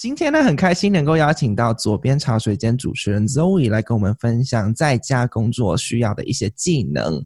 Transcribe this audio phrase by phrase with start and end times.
[0.00, 7.20] 今天呢，很开心能够邀请到左边茶水间主持人 Zoe 来跟我们分享在家工作需要的一些技能。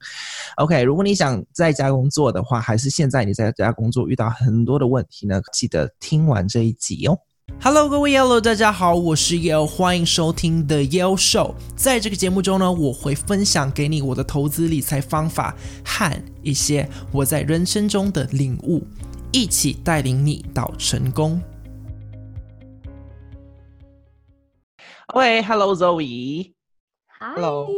[0.56, 7.19] OK，如果你想在家工作的话，还是现在你在家工作遇到很多的问题呢，记得听完这一集哦。
[7.61, 11.54] Hello，各位 Yellow，大家好，我是 Yellow，欢迎收听 The Yellow Show。
[11.77, 15.54] 在这个节目中呢，我会分享给你我的投资理财方法
[15.85, 18.83] 和一些我在人生中的领悟，
[19.30, 21.39] 一起带领你到成功。
[25.15, 26.55] 喂，Hello Zoe。
[27.21, 27.69] Hello。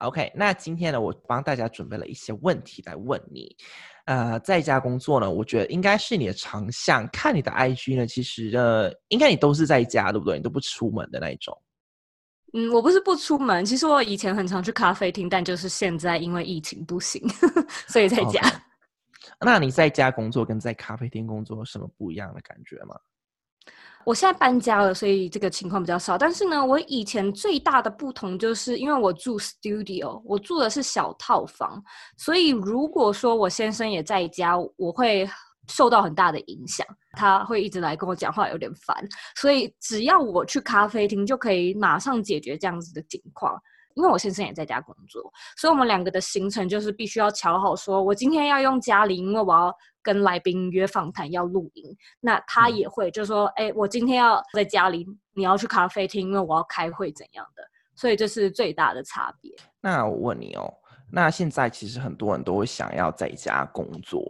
[0.00, 3.56] OK，那今天呢，我帮大家准备了一些问题来问你。
[4.04, 7.08] 呃，在家工作呢，我觉得应该是你的长项。
[7.10, 10.36] 看你的 IG 呢，其实呃，应该你都是在家，对不对？
[10.36, 11.56] 你都不出门的那一种。
[12.52, 17.26] 嗯，我不是不出门，其实我以前很常去咖啡厅，但就是现在因为疫情不行，
[17.88, 18.40] 所以在家。
[18.42, 18.60] Okay.
[19.40, 22.94] 那你在家工作跟在咖啡厅工作有什么不一样的感觉吗？
[24.04, 26.16] 我现在搬家了，所以这个情况比较少。
[26.16, 31.82] 但是呢，我以前最大的不同就是因为我住 studio，我住的是小套房，
[32.16, 35.28] 所以如果说我先生也在家，我会
[35.68, 36.86] 受到很大的影响。
[37.12, 38.96] 他会一直来跟我讲话，有点烦。
[39.36, 43.60] 所以只要我去咖啡厅，就可以马上解决这样子的情况。
[44.00, 45.22] 因为我先生也在家工作，
[45.56, 49.72] 所以我们两个的行程就是必须要瞧好，说我今天要用家里，因为我要。
[50.02, 51.84] 跟来宾约访谈要录音，
[52.20, 57.62] 那他也会就说：“哎、嗯欸，我今天要在家里，你要去咖啡厅，因为我要开会怎样的。”
[57.94, 59.54] 所以这是最大的差别。
[59.78, 60.72] 那我问你哦，
[61.12, 64.24] 那现在其实很多人都会想要在家工作，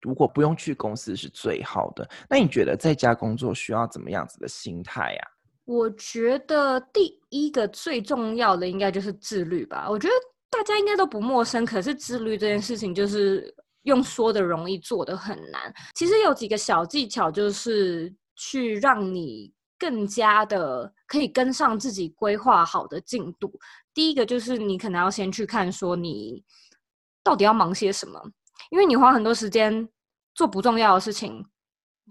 [0.00, 2.08] 如果不用去公司是最好的。
[2.26, 5.28] 那你觉得在家工作需要怎么样子的心态呀？
[5.64, 9.88] 我觉得第一个最重要的应该就是自律吧。
[9.88, 10.14] 我觉得
[10.50, 13.54] 大家应该都不陌生，可是自律这件事情就是。
[13.84, 15.60] 用说的容易，做的很难。
[15.92, 23.52] 其实有几个小技巧，就是去让你更加的可以跟上自己规划好的进度。
[23.92, 26.44] 第一个就是你可能要先去看说你
[27.24, 28.22] 到底要忙些什么，
[28.70, 29.88] 因为你花很多时间
[30.32, 31.44] 做不重要的事情，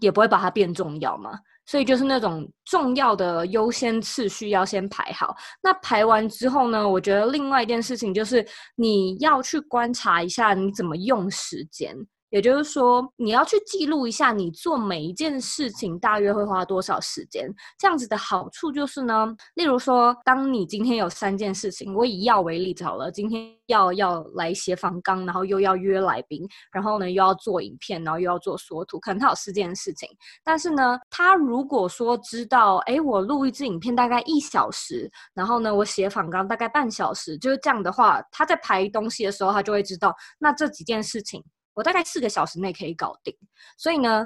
[0.01, 1.39] 也不会把它变重要嘛。
[1.65, 5.35] 所以就是那种重要的优先次序要先排好。
[5.61, 8.45] 那排完之后呢，我觉得另外一件事情就是
[8.75, 11.95] 你要去观察一下你怎么用时间。
[12.31, 17.53] 也就是说，你要去记录一下你做每一件事情大约会花多少时间。
[17.77, 30.07] 这样子的好处就是呢，例如说，当你今天有三件事情，我以药为例子好了，今天要要来写访纲，然后又要约来宾，然后呢又要做影片，然后又要做缩图，可能他有四件事情。
[30.41, 41.43] 但是呢，他如果说知道，诶，我录一支影片大概一小时，然后呢，我写访纲大概半小时，就是这样的话，他在排东西的时候，他就会知道，那这几件事情。
[41.73, 43.35] 我大概四个小时内可以搞定，
[43.77, 44.25] 所以呢，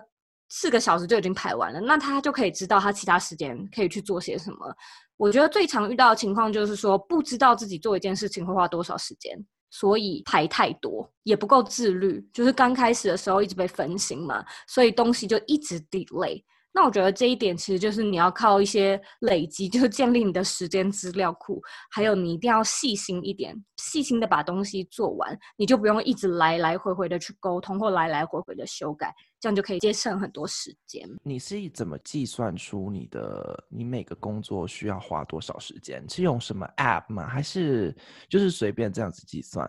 [0.49, 4.75] 四个小时就已经排完了，那他就可以知道他其他时间可以去做些什么。
[5.17, 9.37] 我觉得最常遇到的情况就是说，不知道自己做一件事情会花多少时间，
[9.69, 16.43] 所以排太多，也不够自律，就是刚开始的时候一直被分心嘛，所以东西就一直 delay。
[16.75, 31.09] 那我觉得这一点其实就是你要靠一些累积，就是建立你的时间资料库，还有你一定要细心一点，细心的把东西做完，你就不用一直来来回回的去沟通或来来回回的修改，这样就可以节省很多时间。
[31.23, 36.05] 你是怎么计算出你的你每个工作需要花多少时间？
[36.09, 37.25] 是用什么 app 吗？
[37.25, 37.95] 还是
[38.27, 39.65] 就是随便这样子计算？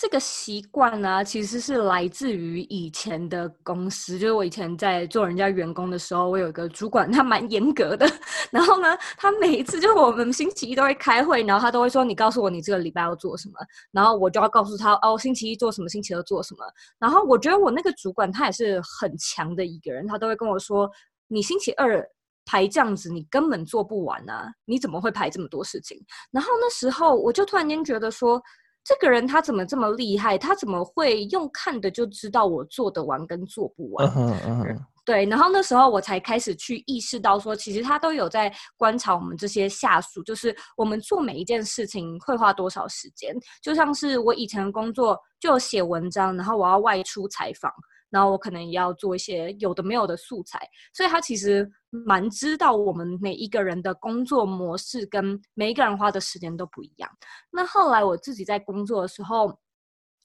[0.00, 4.16] 这个习惯呢，其实是来自于以前的公司。
[4.16, 8.08] 就是我以前在做人家员工的时候，我有一个主管，他蛮严格的。
[8.52, 13.54] 然后呢，他每一次就是我们星期一都会开会，然后他都会说：“你告诉我你这个礼拜要做什么。”
[13.90, 16.60] 然后我就要告诉他：“哦，星期一做什么，星期二做什么。”
[17.00, 20.88] 然后我觉得我那个主管他也是很强的一个人，他都会跟我说
[21.26, 22.08] ：“你星期二
[22.44, 24.48] 排这样子，你根本做不完啊！
[24.64, 28.40] 你怎么会排这么多事情？”然后那时候我就突然间觉得说。
[28.88, 30.38] 这个人他怎么这么厉害？
[30.38, 34.78] 他怎么会用看的就知道我做得完跟做不完？Uh -huh, uh -huh.
[35.04, 43.36] 对，然后那时候我才开始去意识到说，其实他都有在观察我们这些下属，就是我们做每一件事情会花多少时间。
[43.62, 47.70] 就像是我以前的工作就写文章，然后我要外出采访。
[48.10, 50.60] 然后我可能也要做一些有的没有的素材，
[50.92, 57.10] 所以他其实蛮知道我们每一个人的工作模式跟每一个人花的时间都不一样。
[57.50, 59.58] 那后来我自己在工作的时候，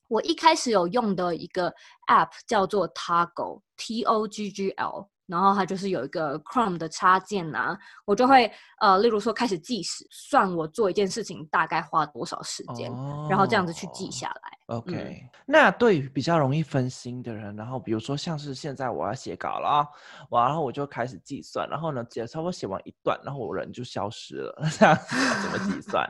[0.08, 1.74] 我一开始有用的一个
[2.08, 14.58] app 叫做 Toggl，T O G G L，然后它就是有一个 Chrome 的插件啊，我就会呃，例如说开始计时，算我做一件事情大概花多少时间，哦、然后这样子去记下来。
[14.68, 19.88] OK，、嗯、那对于比较容易分心的人，然后比如说像是现在我要写稿了啊，
[20.30, 26.10] 我然后我就开始计算，然后呢，写差不多写完一段，然后我人就消失了， 这样子怎么计算？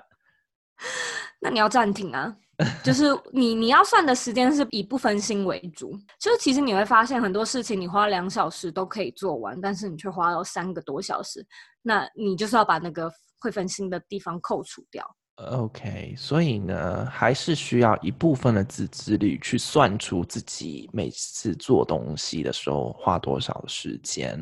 [1.44, 2.34] 那你要暂停啊，
[2.82, 3.04] 就是
[3.34, 11.46] 你你要算的时间是以不分心为主，就是其实你会发现很多事情你花两小时都可以做完，但是你却花了三个多小时，
[11.82, 15.06] 那你就是要把那个会分心的地方扣除掉。
[15.36, 24.38] OK，所以呢，还是需要一部分的自制力去算出自己每次做东西的时候花多少时间。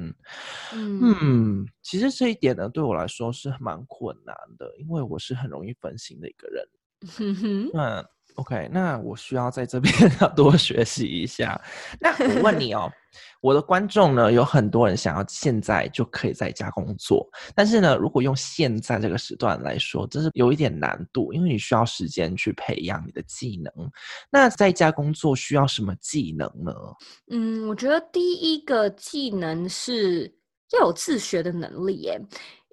[0.73, 6.61] 嗯，嗯，其实这一点呢，对我来说是蛮困难的，因为我是很容易分心的一个人。
[7.19, 8.05] 嗯哼，那
[8.35, 11.59] OK，那我需要在这边 要多学习一下。
[11.99, 12.89] 那我问你哦，
[13.41, 23.91] 我的观众呢，有很多人想要现在就可以在家工作，但是呢，如果用现在这个时段来说，这是有一点难度，因为你需要时间去培养你的技能。
[24.31, 26.73] 那在家工作需要什么技能呢？
[27.31, 30.33] 嗯，我觉得第一个技能是
[30.79, 32.19] 要有自学的能力耶。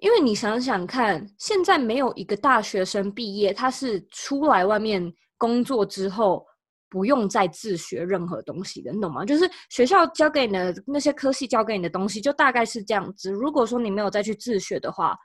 [0.01, 6.45] 因为你想想看，现在没有一个大学生毕业，他是出来外面工作之后
[6.89, 9.25] 不用再自学任何东西的，你懂吗？
[9.25, 13.29] 就是学校教给你的那些科系教给你的东西，就大概是这样子。
[13.29, 15.17] 如果说你没有再去自学的话，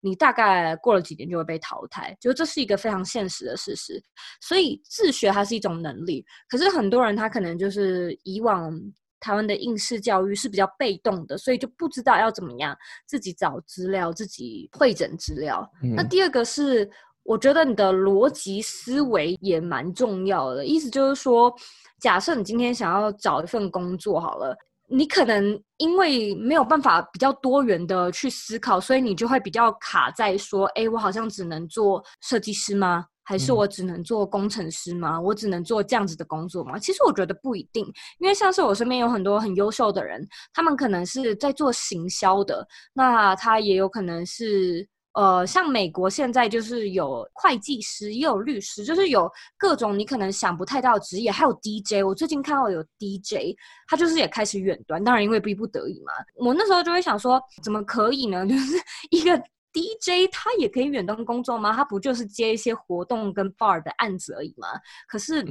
[0.00, 4.02] 你大概过了几年就会被淘汰，就这是一个非常现实的事实。
[4.42, 8.78] 所以自学还是一种能力，可是很多人他可能就是以往。
[9.24, 12.76] 台湾的应试教育是比较被动的，所以就不知道要怎么样
[13.06, 15.66] 自己找资料、自己会诊资料。
[15.82, 15.94] 嗯。
[15.94, 16.90] 那第二个是，
[17.22, 20.66] 我觉得你的逻辑思维也蛮重要的。
[20.66, 21.50] 意思就是说，
[21.98, 24.54] 假设你今天想要找一份工作好了，
[24.88, 35.20] 你可能因为没有办法比较多元的去思考，所以你就会比较卡在说：“哎，我好像只能做设计师吗？”还是我只能做工程师吗？
[35.20, 36.78] 我只能做这样子的工作吗？
[36.78, 37.84] 其实我觉得不一定，
[38.18, 52.04] 因为像是我身边有很多很优秀的人，他们可能是在做行销的，那他也有可能是呃，像美国现在就是有会计师，也有律师，就是有各种你可能想不太到的职业，还有 DJ。
[52.04, 53.56] 我最近看到有 DJ，
[53.88, 56.12] 他就是也开始远端，当然因为逼不得已嘛。
[56.34, 58.44] 我那时候就会想说，怎么可以呢？
[58.48, 58.76] 就是
[59.10, 59.40] 一个。
[59.74, 61.72] DJ 他也可以远端工作吗？
[61.72, 64.68] 他不就是接一些活动跟 bar 的案子而已吗？
[65.08, 65.44] 可是，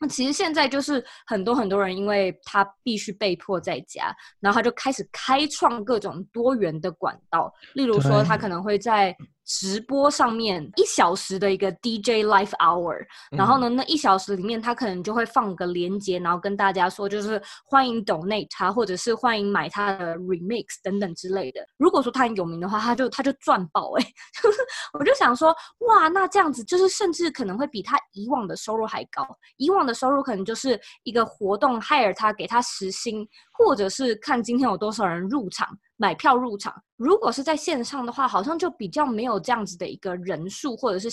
[0.00, 9.14] 那其实现在就是很多很多人，因为他必须被迫在家，然后他就开始开创各种多元的管道，例如说他可能会在。
[9.46, 21.64] 直播上面一小时的一个 DJ Live Hour，然后呢，那一小时里面他可能就会放个链接，然后跟大家说，就是欢迎 donate 他，或者是欢迎买他的 remix 等等之类的。
[21.76, 24.14] 如果说他很有名的话，他就他就赚爆哎、欸！
[24.42, 24.58] 就是
[24.92, 29.24] 我就想说，哇，那这样子就是甚至可能会比他以往的收入还高。
[29.58, 35.68] 以往的收入可能就是一个活动 hire 他，给他时薪，或者是看今天有多少人入场。
[35.96, 41.08] 买票入场，如果是在线上的话，好像就比较没有这样子的一个人数或者是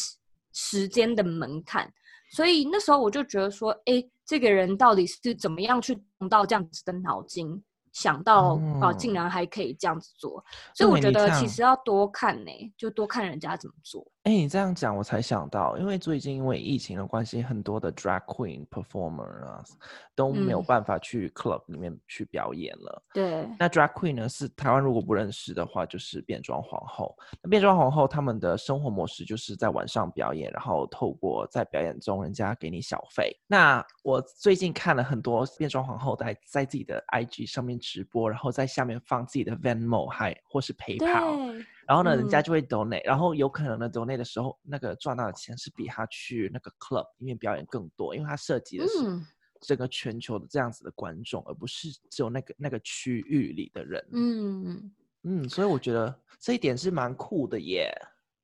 [0.53, 1.91] 时间的门槛，
[2.31, 7.63] 所以那时候我就觉得说，哎，这个人到底是怎么样去动到这样子的脑筋？
[7.93, 10.43] 想到啊，竟然还可以这样子做，
[10.73, 14.05] 所以我觉得其实要多看呢、欸，就多看人家怎么做。
[14.23, 19.63] 哎，你这样讲我才想到，因为最近因为疫情的关系，很多的 drag queen performer 啊
[20.15, 23.03] 都没有办法去 club 里面去表演了。
[23.09, 27.13] 嗯、对，那 drag queen 呢是台湾如果不认识的话，就是变装皇后。
[27.41, 33.35] 那变装皇后他们的生活模式就是在晚上表演，然后透过在表演中人家给你小费。
[33.45, 37.77] 那我最近看了很多变装皇后在在自己的 IG 上面。
[37.83, 48.93] 直播，然后在下面放自己的 Venmo 还或是 PayPal，然后呢，嗯、人家就会 donate，然后有可能呢 donate 的时候，那个赚到的钱是比他去那个 club 里面表演更多，因为他涉及的是
[49.59, 54.07] 整个全球的这样子的观众，嗯、而不是只有那个那个区域里的人。
[54.13, 54.91] 嗯
[55.23, 57.93] 嗯，所以我觉得这一点是蛮酷的耶。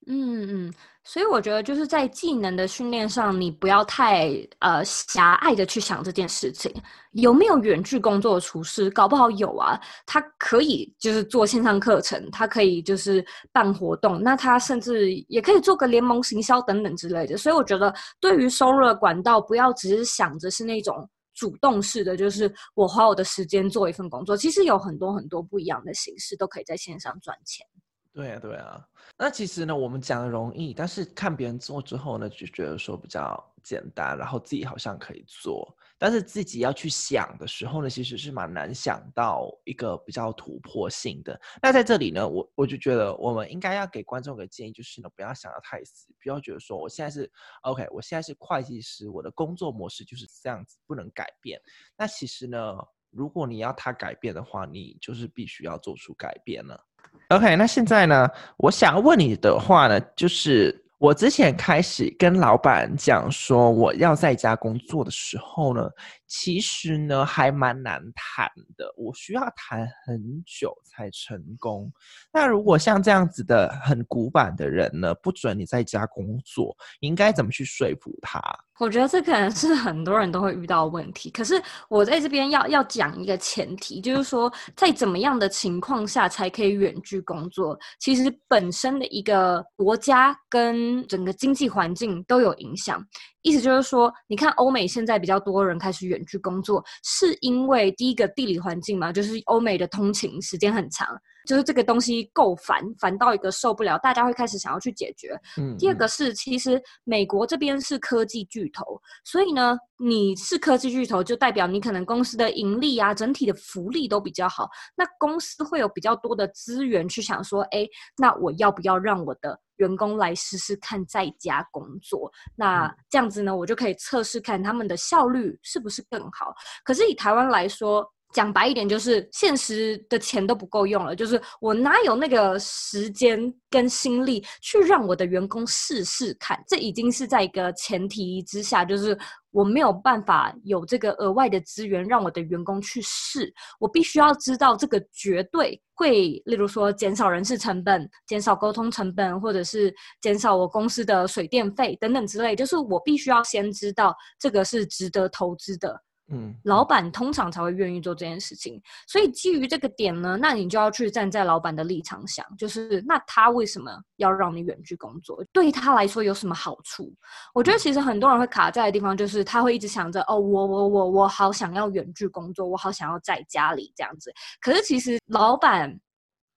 [0.08, 4.30] 嗯嗯，所以我觉得就是在技能的训练上，你不要太
[4.60, 6.74] 呃狭隘的去想这件事情。
[7.12, 8.90] 有没有远距工作的厨师？
[8.90, 17.38] 搞不好有啊，他可以就是做线上课程，他可以就是办活动，那他甚至也可以做个联盟行销等等之类的。
[17.38, 24.36] 所以我觉得，对于收入的管道，不要只是想着是那种主动式的，就是我花我的时间做一份工作。
[24.36, 27.68] 其实有很多很多不一样的形式，都可以在线上赚钱。
[28.12, 28.86] 对啊，对啊。
[29.18, 41.40] 那其实呢，我们讲的容易，但是看别人做之后呢，就觉得说比较简单，然后自己好像可以做，但是自己要去想的时候呢，其实是蛮难想到一个比较突破性的。
[41.62, 51.62] 那在这里呢，我我就觉得我们应该要给观众个建议，就是呢，不要想的太死，不要觉得说我现在是 OK，我现在是会计师，我的工作模式就是这样子，不能改变。
[51.96, 52.76] 那其实呢，
[53.12, 56.86] 如果你要他改变的话，你就是必须要做出改变了。
[57.30, 58.28] OK，那现在呢，
[58.58, 60.86] 我想问你的话呢，就是。
[61.00, 65.90] 我之前开始跟老板讲说我要在家工作的时候呢，
[66.28, 71.90] 其实呢还蛮难谈的，我需要谈很久才成功。
[72.34, 78.42] 那如果像这样子的很古板的人呢，不准你在家工作，应该怎么去说服他？
[78.80, 81.30] 我觉得这可能是很多人都会遇到问题。
[81.30, 87.78] 可是我在这边要要讲一个前提，就是说在怎么样的情况下才可以远距工作？
[88.00, 93.06] 其实本身的一个国家跟整个经济环境都有影响，
[93.42, 101.08] 意思就是说，你看欧美现在比较多人开始远距工作，是因为第一个地理环境嘛，就是欧美的通勤时间很长。
[101.50, 105.30] 就是这个东西够烦，烦到一个受不了，大家会开始想要去解决。
[105.58, 114.70] 嗯，第二个是，其实美国这边是科技巨头，所以呢，你是科技巨头，就代表你可能公司的盈利啊，整体的福利都比较好。
[114.96, 117.84] 那公司会有比较多的资源去想说，哎，
[118.16, 122.32] 那我要不要让我的员工来试试看在家工作？
[122.56, 126.54] 那这样子呢，我就可以测试看他们的效率是不是更好。
[126.84, 136.64] 可是以台湾来说，讲白一点，就是现实的钱都不够用了，就是我哪有那个时间跟心力去让我的员工试试看？
[136.68, 139.18] 这已经是在一个前提之下，就是
[139.52, 143.52] 我没有办法有这个额外的资源让我的员工去试。
[143.80, 152.56] 我必须要知道这个绝对会，例如说减少人事成本、减少沟通成本，或者是减少我公司的水电费等等之类。
[152.56, 156.00] 就是我必须要先知道这个是值得投资的。
[156.32, 165.44] 嗯，老板通常才会愿意做这件事情，所以基于这个点呢，那你就要去站在老板的立场想，就是那他为什么要让你远距工作？
[165.52, 167.14] 对他来说有什么好处？
[167.54, 174.32] 我觉得其实很多人会卡在的地方，就是他会一直想着，哦，我我我我好想要远距工作，我好想要在家里这样子。
[174.62, 176.00] 可是其实老板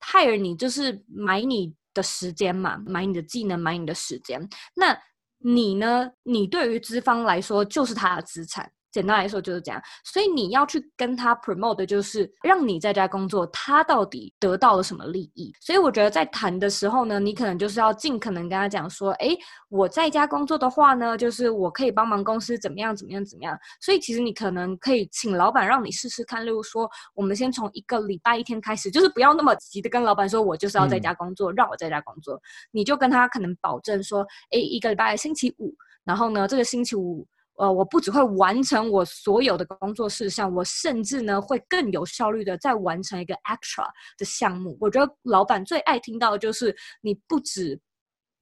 [0.00, 4.48] hire 你就是买你的时间嘛，买你的技能，买你的时间。
[4.74, 4.98] 那
[5.38, 6.10] 你呢？
[6.22, 8.70] 你对于资方来说就是他的资产。
[8.92, 15.52] 简单来说就是这样，所以你要去跟他 promote 的就是让你在家工作，他到底得到了什么利益？
[15.60, 19.36] 所以我觉得在谈的时候呢，你可能就是要尽可能跟他讲说，诶，
[19.70, 23.58] 我在家工作的话呢，就是我可以帮忙公司怎么样怎么样怎么样。
[23.80, 32.38] 所以其实你可能可以请老板让你试试看，例如说，我们先从一个礼拜一天开始，就是不要那么急的跟老板说，我就是要在家工作，嗯、让我在家工作，
[32.70, 37.26] 你就跟他可能保证说，诶，一个礼拜星期五，然后呢，这个星期五。
[37.62, 43.86] 呃，我不只会完成我所有的工作事项，我甚至呢会更有效率的再完成一个 extra
[44.18, 44.76] 的项目。
[44.80, 47.80] 我觉得老板最爱听到的就是你不止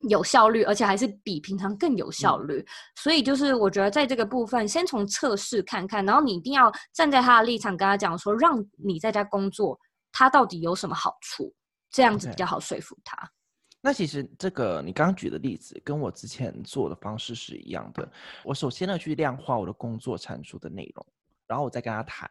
[0.09, 2.61] 有效率，而且还是比平常更有效率。
[2.61, 2.67] 嗯。
[2.97, 9.79] 所以就是我觉得在这个部分，先从测试看看，然后你一定要站在他的立场跟他讲说，让你在家工作，
[10.13, 11.53] 他到底有什么好处，
[11.91, 13.15] 这样子比较好说服他。
[13.19, 13.40] Okay.
[13.83, 18.07] 那其实这个你刚刚举的例子跟我之前做的方式是一样的。
[18.45, 21.07] 我首先呢去量化我的工作产出的内容，
[21.47, 22.31] 然后我再跟他谈。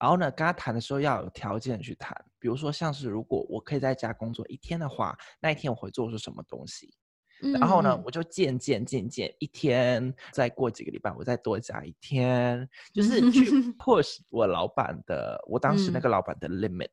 [0.00, 6.94] 然后呢跟他谈的时候要有条件去谈，比如说像是如果我可以在家工作一天的话，那一天我会做出什么东西。
[7.52, 13.44] 然后呢我就渐渐渐渐一天，再过几个礼拜我再多加一天，就是去
[13.78, 16.90] push 我老板的，我当时那个老板的 limit。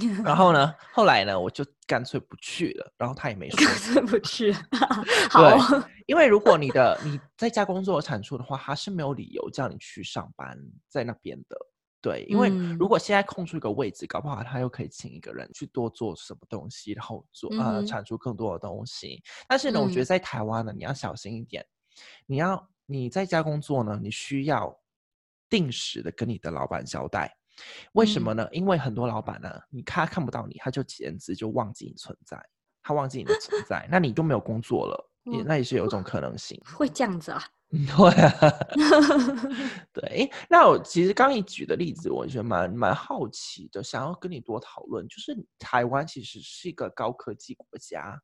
[0.24, 2.92] 然后呢，后来呢，我就干脆不去了。
[2.96, 4.52] 然后他也没说，干脆不去。
[5.30, 5.56] 好，
[6.06, 11.56] 因为如果你的你在家工作产出的话，他是没有理由叫你去上班在那边的。
[12.02, 19.20] 对，因为如果现在空出一个位置，搞不好他又可以请一个人去多做什么东西，然后做呃产出更多的东西。
[19.48, 21.66] 但是呢，我觉得在台湾呢，你要小心一点。
[22.26, 24.78] 你要你在家工作呢，你需要
[25.48, 27.34] 定时的跟你的老板交代。
[27.92, 28.48] 为什么呢？
[28.52, 32.42] 因为很多老板呢，你看他看不到你，他就简直就忘记你存在，
[32.82, 36.60] 他忘记你的存在，那你就没有工作了， 也那也是有一种可能性。
[36.64, 37.42] 会这样子啊？
[37.68, 38.32] 对啊，
[39.92, 40.30] 对。
[40.48, 48.20] 那我其实刚你举的例子，我觉得蛮蛮好奇的，想要跟你多讨论，就是台湾其实是一个高科技国家，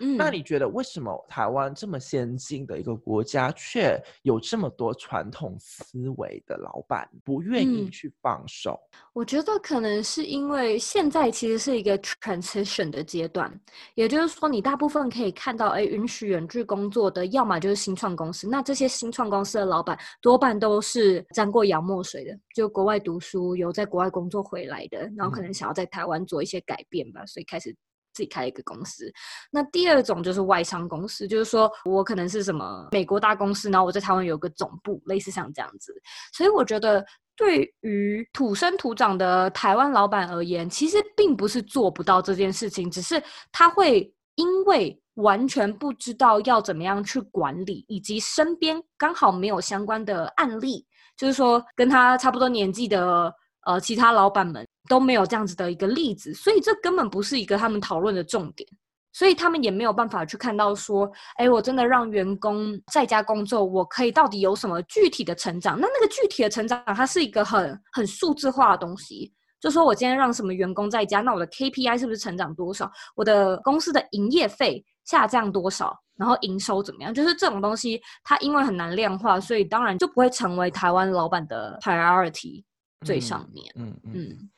[0.00, 8.80] 嗯，那你觉得为什么台湾这么先进的一个国家，却有这么多传统思维的老板不愿意去放手？
[8.92, 13.52] 嗯，我觉得可能是因为现在其实是一个 transition 的阶段，
[13.94, 27.76] 也就是说，你大部分可以看到，哎，允许远距工作的，要么就是新创公司，那这些新创公司的老板多半都是沾过洋墨水的，就国外读书，有在国外工作回来的，然后可能想要在台湾做一些改变吧，所以开始。
[28.12, 29.12] 自己开一个公司，
[29.50, 35.94] 那第二种就是外商公司，就是说我可能是什么美国大公司，然后我在台湾有个总部，类似像这样子。
[36.32, 37.04] 所以我觉得，
[37.36, 50.84] 对于土生土长的台湾老板而言，其实并不是做不到这件事情，只是他会因为完全不知道要怎么样去管理，以及身边刚好没有相关的案例，
[51.16, 53.32] 就是说跟他差不多年纪的
[53.66, 54.66] 呃其他老板们。
[54.90, 58.68] 都没有这样子的一个例子，所以这根本不是一个他们讨论的重点，
[59.12, 65.78] 所以他们也没有办法去看到说，哎，我真的让员工在家工作，我可以到底有什么具体的成长？
[65.78, 72.90] 那那个具体的成长，它是一个很很数字化的东西，就说我今天让什么员工在家，那我的 KPI 是不是成长多少？
[73.14, 75.96] 我的公司的营业费下降多少？
[76.16, 77.14] 然后营收怎么样？
[77.14, 82.64] 就是这种东西，它因为很难量化，所以当然就不会成为台湾老板的 priority
[83.06, 83.72] 最上面。
[83.76, 84.12] 嗯嗯。
[84.12, 84.50] 嗯嗯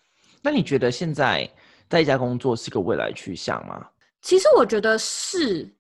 [0.43, 1.49] 那你觉得现在
[1.89, 3.89] 在家工作是个未来趋向吗？
[4.21, 5.73] 其实我觉得是，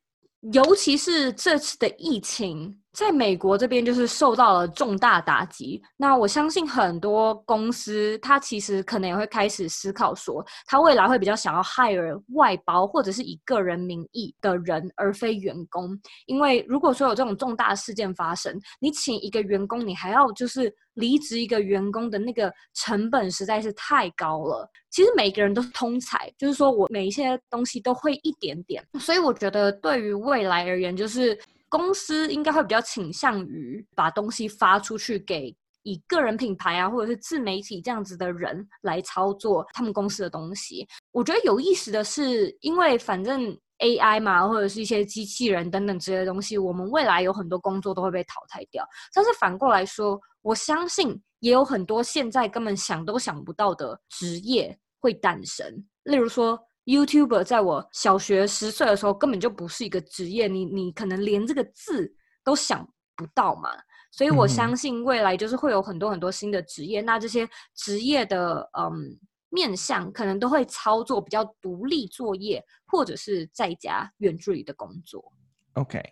[0.53, 2.82] 尤其是这次的疫情。
[2.93, 15.99] 在美国这边就是受到了重大打击，那我相信很多公司，它其实可能也会开始思考说，它未来会比较想要 hire 外包或者是以个人名义的人，而非员工。
[16.27, 24.69] 因为如果说有这种重大事件发生，你请一个员工，你还要就是离职一个员工的那个成本实在是太高了。
[24.91, 31.39] 其实每个人都是通才，就是说我每一些东西都会一点点，所以我觉得对于未来而言，就是。
[31.73, 40.87] 公司应该会比较倾向于把东西发出去给以个人品牌啊，或者是自媒体这样子的人来操作他们公司的东西。
[41.13, 48.87] 我觉得有意思的是，因为反正 AI 嘛，或者是一些机器人等等之类的东西，我们未来有很多工作都会被淘汰掉。
[49.15, 55.67] 但是反过来说，我相信也有很多现在根本想都想不到的职业会诞生，
[56.03, 56.61] 例如说。
[56.85, 62.13] YouTuber 在我小学十岁的时候根本就不是一个职业，你你可能连这个字
[62.43, 62.85] 都想
[63.15, 63.71] 不到嘛，
[64.11, 69.17] 所以我相信未来就是会有很多很多新的职业，嗯、那这些职业的嗯
[69.49, 75.33] 面向可能都会操作比较独立作业，或者是在家远距离的工作。
[75.75, 76.03] OK，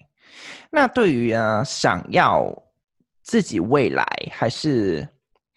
[0.71, 2.47] 那对于啊想要
[3.23, 5.09] 自己未来还是。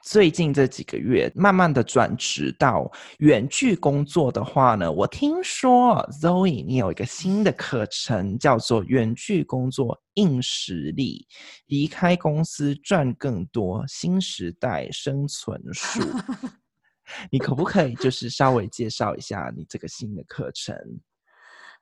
[0.04, 11.26] 最近这几个月，慢慢的转职到远距工作的话呢，我听说 Zoe 你有一个新的课程，叫做《远距工作硬实力》，
[11.68, 16.02] 离开公司赚更多，新时代生存术。
[17.32, 20.76] 你可不可以就是稍微介绍一下你这个新的课程？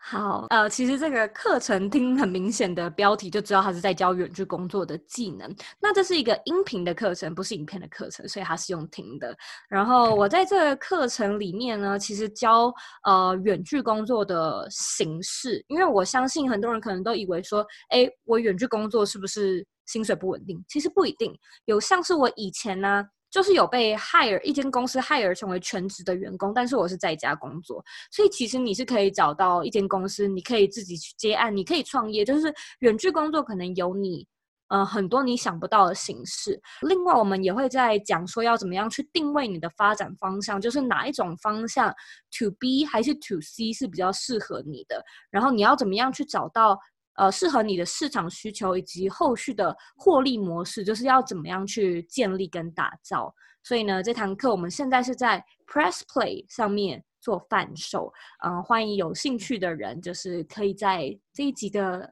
[0.04, 5.56] 好，呃，其实这个课程听很明显的标题就知道它是在教远距工作的技能。
[5.80, 9.38] 那这是一个音频的课程，不是影片的课程，所以它是用听的。
[9.70, 20.62] 然后我在这个课程里面呢，其实教呃远距工作的形式，因为我相信很多人可能都以为说，哎，我远距工作是不是薪水不稳定？
[20.68, 21.32] 其实不一定，
[21.66, 23.06] 有像是我以前呢。
[23.32, 34.28] 就是有被 hire 一间公司 hire 成为全职的员工，但是我是在家工作，所以其实你是可以找到一间公司，你可以自己去接案，你可以创业，就是远距工作可能有你
[34.68, 36.62] 呃很多你想不到的形式。
[36.82, 41.90] 另外，我们也会在讲说要怎么样去定位你的发展方向，就是哪一种方向
[42.38, 46.78] to B 还是 to C 是比较适合你的，然后你要怎么样去找到。
[47.16, 53.34] 呃，适合你的市场需求以及后续的获利模式，就是要怎么样去建立跟打造。
[53.64, 58.12] 所以呢，这堂课我们现在是在 Press Play 上面做贩售，
[58.44, 62.12] 嗯、呃，欢迎有兴趣的人，就是可以在这一集的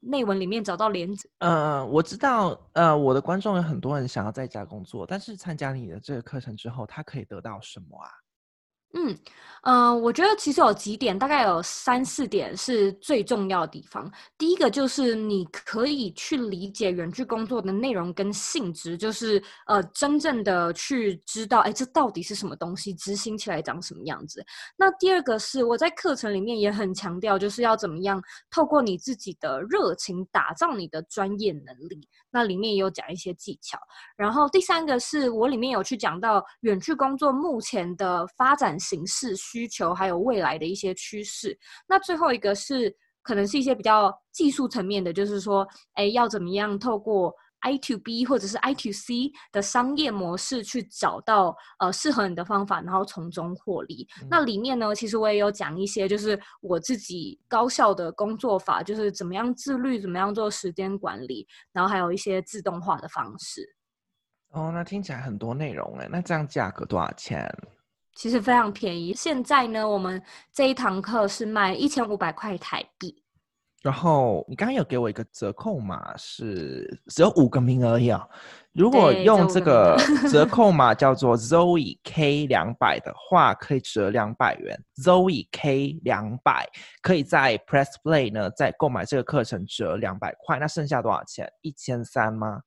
[0.00, 1.28] 内文里面找到连接。
[1.38, 8.08] 呃，我知道，呃，我的观众有很多人想要在家工作，但是参加你的这个课程之后，他可以得到什么啊？
[8.94, 9.16] 嗯，
[9.62, 14.10] 呃，我觉得其实有几点，大概有三四点是最重要的地方。
[14.36, 24.44] 第一个就是你可以去理解远距工作的内容跟性质，就是呃，真正的去知道，哎，这到底是什么东西，执行起来长什么样子。
[24.76, 32.06] 那第二个是我在课程里面也很强调，就是要怎么样透过你自己的热情打造你的专业能力。
[32.30, 33.78] 那里面也有讲一些技巧。
[34.16, 41.58] 然后第三个是我里面有去讲到远距工作目前的发展形式、需求，还有未来的一些趋势。
[41.88, 54.08] 那最后一个是，可能是一些比较技术层面的，就是说，哎，要怎么样透过 I to B 或者是 I to C 的商业模式去找到呃适合你的方法，然后从中获利。
[54.20, 54.26] 嗯。
[54.28, 63.64] 那里面呢，其实我也有讲一些，就是我自己高效的工作法，就是怎么样自律，怎么样做时间管理，然后还有一些自动化的方式。
[64.48, 67.48] 哦，那听起来很多内容哎，那这样价格多少钱？
[68.14, 69.14] 其实非常便宜。
[69.14, 70.22] 现在呢，我们
[70.52, 73.22] 这一堂课是卖一千五百块台币。
[73.82, 78.24] 然后你刚刚有给我一个折扣码，是只有五个名额而已啊。
[78.72, 79.96] 如果用这个
[80.30, 84.80] 折扣 码叫做 Zoe K 两百的话，可以折两百元。
[85.02, 86.64] Zoe K 两百
[87.02, 90.60] 可以在 Press Play 呢，再购买这个课程折两百块。
[90.60, 91.52] 那剩下多少钱？
[91.60, 92.60] 一千三吗？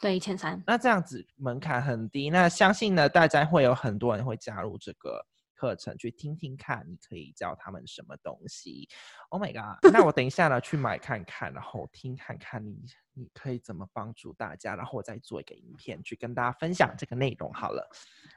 [0.00, 0.62] 对，一千三。
[0.66, 5.24] 那这样子门槛很低，那相信呢，大家会有很多人会加入这个。
[5.56, 8.88] 课程去听听看，你可以教他们什么东西
[9.30, 9.92] ？Oh my god！
[9.92, 12.76] 那我 等一下呢去买看看，然后听看看你
[13.14, 17.50] 你可以怎么帮助大家，然后我再做一个影片去跟大家分享这个内容。
[17.54, 17.88] 好了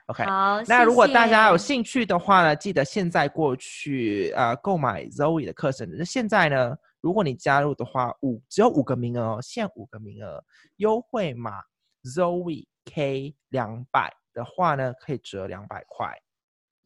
[0.08, 0.24] ，OK。
[0.24, 5.90] 好，那如果大家有兴趣的话呢，记得现在过去呃购买 Zoe 的课程。
[5.98, 10.42] 那现在呢，如果你加入的话，五只有五个名额哦，限五个名额，
[10.78, 11.62] 优惠码
[12.04, 16.18] Zoe K 两百的话呢，可以折两百块。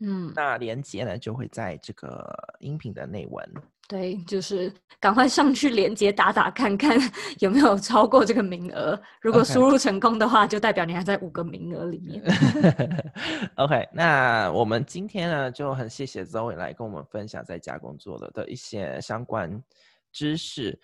[0.05, 3.49] 嗯，那连接呢就会在这个音频的内文。
[3.87, 6.97] 对，就是赶快上去连接打打看看
[7.39, 8.99] 有没有超过这个名额。
[9.21, 12.23] 如果输入成功的话.就代表你还在五个名额里面。
[13.55, 19.61] OK，那我们今天呢就很谢谢 Zoe 来跟我们分享在家工作的的一些相关
[20.11, 20.77] 知识。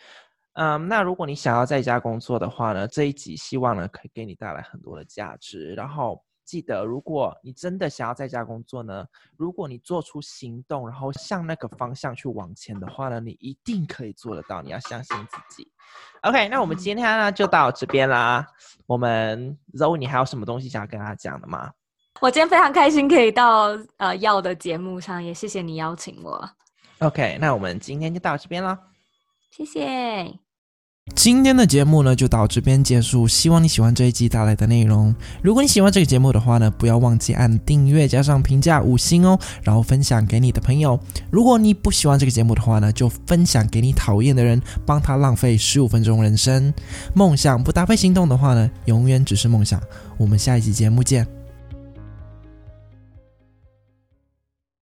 [0.53, 6.23] 嗯，那如果你想要在家工作的话呢，这一集希望呢可以给你带来很多的价值，然后。
[6.49, 9.05] 记得，如果你真的想要在家工作呢，
[9.37, 14.59] 如果你做出行动，然后向那个方向去往前的话呢，你一定可以做得到。
[14.63, 15.71] 你要相信自己。
[16.23, 18.47] OK，那我们今天呢就到这边啦。
[18.87, 21.71] 我们 Zoe，你还有什么东西想要跟大家讲的吗？
[22.19, 26.49] 我今天非常开心可以到呃耀的节目上，也谢谢你邀请我。
[26.97, 28.77] OK，那我们今天就到这边了。
[29.51, 30.48] 谢谢。
[31.15, 33.27] 今天的节目呢，就到这边结束。
[33.27, 35.13] 希望你喜欢这一集带来的内容。
[35.41, 40.97] 如果你喜欢这个节目的话呢，不要忘记按订阅加上评价五星哦，然后分享给你的朋友。
[41.29, 46.73] 如果你不喜欢这个节目的话呢，就分享给你讨厌的人，帮他浪费十五分钟人生。
[47.13, 49.81] 梦想不搭配行动的话呢，永远只是梦想。
[50.17, 51.38] 我们下一集节目见。